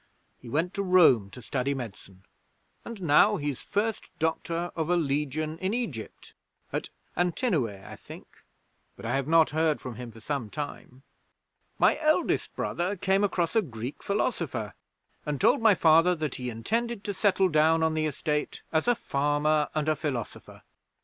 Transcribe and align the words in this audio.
He 0.39 0.49
went 0.49 0.73
to 0.73 0.81
Rome 0.81 1.29
to 1.29 1.43
study 1.43 1.75
medicine, 1.75 2.23
and 2.83 3.03
now 3.03 3.37
he's 3.37 3.61
First 3.61 4.09
Doctor 4.17 4.71
of 4.75 4.89
a 4.89 4.95
Legion 4.95 5.59
in 5.59 5.75
Egypt 5.75 6.33
at 6.73 6.89
Antinoe, 7.15 7.67
I 7.87 7.95
think, 7.97 8.25
but 8.95 9.05
I 9.05 9.15
have 9.15 9.27
not 9.27 9.51
heard 9.51 9.79
from 9.79 9.97
him 9.97 10.11
for 10.11 10.19
some 10.19 10.49
time. 10.49 11.03
'My 11.77 11.99
eldest 11.99 12.55
brother 12.55 12.95
came 12.95 13.23
across 13.23 13.55
a 13.55 13.61
Greek 13.61 14.01
philosopher, 14.01 14.73
and 15.23 15.39
told 15.39 15.61
my 15.61 15.75
Father 15.75 16.15
that 16.15 16.33
he 16.33 16.49
intended 16.49 17.03
to 17.03 17.13
settle 17.13 17.47
down 17.49 17.83
on 17.83 17.93
the 17.93 18.07
estate 18.07 18.63
as 18.73 18.87
a 18.87 18.95
farmer 18.95 19.69
and 19.75 19.87
a 19.87 19.95
philosopher. 19.95 20.63